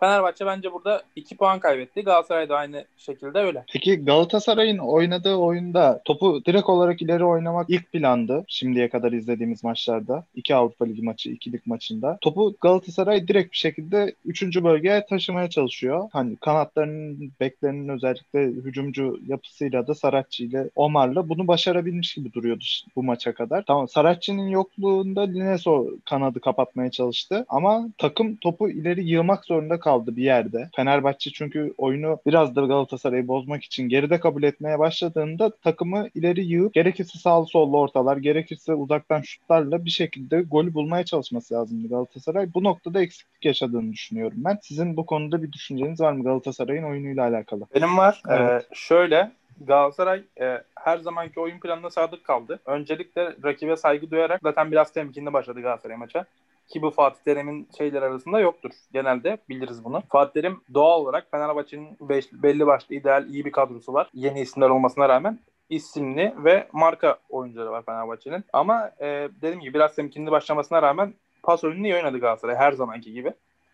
Fenerbahçe 0.00 0.46
bence 0.46 0.72
burada 0.72 1.02
2 1.16 1.36
puan 1.36 1.60
kaybetti. 1.60 2.02
Galatasaray 2.02 2.48
da 2.48 2.56
aynı 2.56 2.84
şekilde 2.96 3.38
öyle. 3.38 3.64
Peki 3.72 4.04
Galatasaray'ın 4.04 4.78
oynadığı 4.78 5.36
oyunda 5.36 6.00
topu 6.04 6.44
direkt 6.44 6.68
olarak 6.68 7.02
ileri 7.02 7.24
oynamak 7.24 7.70
ilk 7.70 7.92
plandı. 7.92 8.44
Şimdiye 8.48 8.88
kadar 8.88 9.12
izlediğimiz 9.12 9.64
maçlarda. 9.64 10.24
iki 10.34 10.54
Avrupa 10.54 10.84
Ligi 10.84 11.02
maçı, 11.02 11.30
iki 11.30 11.52
lig 11.52 11.66
maçında. 11.66 12.18
Topu 12.20 12.54
Galatasaray 12.60 13.28
direkt 13.28 13.52
bir 13.52 13.56
şekilde 13.56 14.14
3. 14.24 14.42
bölgeye 14.42 15.06
taşımaya 15.06 15.50
çalışıyor. 15.50 16.08
Hani 16.12 16.36
kanatlarının, 16.36 17.32
beklerinin 17.40 17.88
özellikle 17.88 18.40
hücumcu 18.44 19.18
yapısıyla 19.26 19.86
da 19.86 19.94
Saratçı 19.94 20.44
ile 20.44 20.70
Omar'la 20.74 21.28
bunu 21.28 21.48
başarabilmiş 21.48 22.14
gibi 22.14 22.32
duruyordu 22.32 22.64
bu 22.96 23.02
maça 23.02 23.34
kadar. 23.34 23.64
Tamam 23.66 23.88
Saratçı'nın 23.88 24.48
yokluğunda 24.48 25.20
Lineso 25.20 25.86
kanadı 26.04 26.40
kapatmaya 26.40 26.90
çalıştı 26.90 27.44
ama 27.48 27.88
takım 27.98 28.36
topu 28.36 28.70
ileri 28.70 29.04
yığmak 29.08 29.44
zorunda 29.44 29.78
kaldı 29.86 30.16
bir 30.16 30.22
yerde. 30.22 30.70
Fenerbahçe 30.76 31.30
çünkü 31.30 31.74
oyunu 31.78 32.18
biraz 32.26 32.56
da 32.56 32.60
Galatasaray'ı 32.60 33.28
bozmak 33.28 33.64
için 33.64 33.88
geride 33.88 34.20
kabul 34.20 34.42
etmeye 34.42 34.78
başladığında 34.78 35.50
takımı 35.50 36.08
ileri 36.14 36.44
yığıp 36.44 36.74
gerekirse 36.74 37.18
sağlı 37.18 37.46
sollu 37.46 37.78
ortalar, 37.78 38.16
gerekirse 38.16 38.74
uzaktan 38.74 39.20
şutlarla 39.20 39.84
bir 39.84 39.90
şekilde 39.90 40.40
golü 40.42 40.74
bulmaya 40.74 41.04
çalışması 41.04 41.54
lazımdı 41.54 41.88
Galatasaray. 41.88 42.54
Bu 42.54 42.64
noktada 42.64 43.02
eksiklik 43.02 43.44
yaşadığını 43.44 43.92
düşünüyorum 43.92 44.38
ben. 44.38 44.58
Sizin 44.62 44.96
bu 44.96 45.06
konuda 45.06 45.42
bir 45.42 45.52
düşünceniz 45.52 46.00
var 46.00 46.12
mı 46.12 46.24
Galatasaray'ın 46.24 46.90
oyunuyla 46.90 47.24
alakalı? 47.28 47.66
Benim 47.74 47.96
var. 47.96 48.22
Evet. 48.28 48.62
Ee, 48.62 48.74
şöyle 48.74 49.32
Galatasaray 49.60 50.22
e, 50.40 50.62
her 50.78 50.98
zamanki 50.98 51.40
oyun 51.40 51.60
planına 51.60 51.90
sadık 51.90 52.24
kaldı. 52.24 52.60
Öncelikle 52.66 53.34
rakibe 53.44 53.76
saygı 53.76 54.10
duyarak 54.10 54.40
zaten 54.42 54.72
biraz 54.72 54.92
temkinli 54.92 55.32
başladı 55.32 55.60
Galatasaray 55.60 55.96
maça. 55.96 56.26
Ki 56.68 56.82
bu 56.82 56.90
Fatih 56.90 57.20
Terim'in 57.24 57.68
şeyler 57.78 58.02
arasında 58.02 58.40
yoktur. 58.40 58.70
Genelde 58.92 59.38
biliriz 59.48 59.84
bunu. 59.84 60.02
Fatih 60.08 60.32
Terim 60.32 60.60
doğal 60.74 61.00
olarak 61.00 61.30
Fenerbahçe'nin 61.30 61.96
belli 62.32 62.66
başlı 62.66 62.94
ideal 62.94 63.28
iyi 63.28 63.44
bir 63.44 63.52
kadrosu 63.52 63.92
var. 63.92 64.10
Yeni 64.14 64.40
isimler 64.40 64.68
olmasına 64.68 65.08
rağmen 65.08 65.38
isimli 65.70 66.34
ve 66.36 66.68
marka 66.72 67.18
oyuncuları 67.28 67.70
var 67.70 67.82
Fenerbahçe'nin. 67.82 68.44
Ama 68.52 68.90
e, 69.00 69.28
dediğim 69.42 69.60
gibi 69.60 69.74
biraz 69.74 69.94
temkinli 69.94 70.30
başlamasına 70.30 70.82
rağmen 70.82 71.14
pas 71.42 71.64
oyununu 71.64 71.86
iyi 71.86 71.94
oynadı 71.94 72.18
Galatasaray 72.18 72.56
her 72.56 72.72
zamanki 72.72 73.12
gibi. 73.12 73.32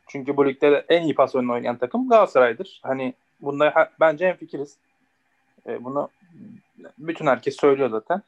Çünkü 0.08 0.36
bu 0.36 0.46
ligde 0.46 0.72
de 0.72 0.84
en 0.88 1.02
iyi 1.02 1.14
pas 1.14 1.34
oyununu 1.34 1.52
oynayan 1.52 1.76
takım 1.76 2.08
Galatasaray'dır. 2.08 2.80
Hani 2.82 3.14
bunda 3.40 3.90
bence 4.00 4.26
en 4.26 4.36
fikiriz. 4.36 4.76
E, 5.66 5.84
bunu 5.84 6.08
bütün 6.98 7.26
herkes 7.26 7.56
söylüyor 7.56 7.90
zaten. 7.90 8.22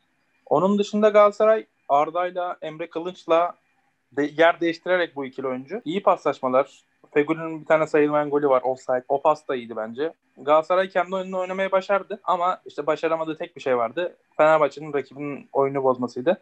Onun 0.46 0.78
dışında 0.78 1.08
Galatasaray 1.08 1.66
Arda'yla 1.88 2.56
Emre 2.62 2.86
Kılınç'la 2.86 3.54
de, 4.16 4.30
yer 4.38 4.60
değiştirerek 4.60 5.16
bu 5.16 5.24
ikili 5.24 5.46
oyuncu. 5.46 5.82
İyi 5.84 6.02
paslaşmalar. 6.02 6.82
Fegüli'nin 7.14 7.60
bir 7.60 7.66
tane 7.66 7.86
sayılmayan 7.86 8.30
golü 8.30 8.48
var 8.48 8.62
offside. 8.62 9.04
O 9.08 9.22
pas 9.22 9.48
da 9.48 9.56
iyiydi 9.56 9.76
bence. 9.76 10.12
Galatasaray 10.36 10.88
kendi 10.88 11.14
oyununu 11.14 11.38
oynamaya 11.38 11.72
başardı 11.72 12.20
ama 12.24 12.60
işte 12.66 12.86
başaramadığı 12.86 13.36
tek 13.36 13.56
bir 13.56 13.60
şey 13.60 13.76
vardı. 13.76 14.16
Fenerbahçe'nin 14.36 14.92
rakibinin 14.92 15.48
oyunu 15.52 15.84
bozmasıydı. 15.84 16.40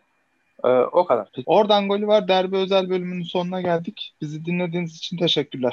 Ee, 0.64 0.68
o 0.68 1.04
kadar. 1.04 1.28
Oradan 1.46 1.88
golü 1.88 2.06
var. 2.06 2.28
Derbi 2.28 2.56
özel 2.56 2.90
bölümünün 2.90 3.22
sonuna 3.22 3.60
geldik. 3.60 4.14
Bizi 4.20 4.44
dinlediğiniz 4.44 4.96
için 4.96 5.16
teşekkürler. 5.16 5.72